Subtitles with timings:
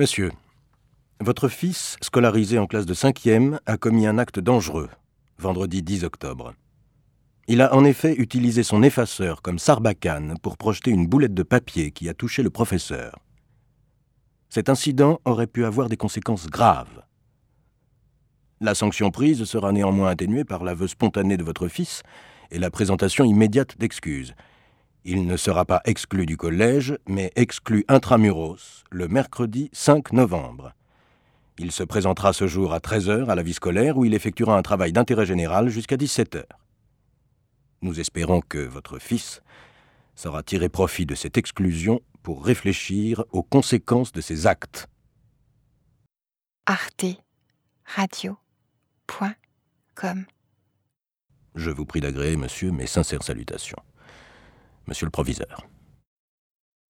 [0.00, 0.30] Monsieur,
[1.20, 4.88] votre fils, scolarisé en classe de cinquième, a commis un acte dangereux,
[5.36, 6.54] vendredi 10 octobre.
[7.48, 11.90] Il a en effet utilisé son effaceur comme sarbacane pour projeter une boulette de papier
[11.90, 13.18] qui a touché le professeur.
[14.48, 17.02] Cet incident aurait pu avoir des conséquences graves.
[18.62, 22.02] La sanction prise sera néanmoins atténuée par l'aveu spontané de votre fils
[22.50, 24.32] et la présentation immédiate d'excuses.
[25.04, 30.74] Il ne sera pas exclu du collège, mais exclu intramuros le mercredi 5 novembre.
[31.58, 34.62] Il se présentera ce jour à 13h à la vie scolaire où il effectuera un
[34.62, 36.44] travail d'intérêt général jusqu'à 17h.
[37.82, 39.40] Nous espérons que votre fils
[40.14, 44.86] saura tirer profit de cette exclusion pour réfléchir aux conséquences de ses actes.
[46.66, 47.06] Arte
[47.86, 48.36] Radio.com
[51.54, 53.82] Je vous prie d'agréer, monsieur, mes sincères salutations
[54.90, 55.66] monsieur le proviseur.